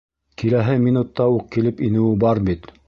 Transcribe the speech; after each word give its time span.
Киләһе 0.41 0.77
минутта 0.85 1.29
уҡ 1.37 1.47
килеп 1.57 1.87
инеүе 1.91 2.21
бар 2.27 2.45
бит! 2.51 2.73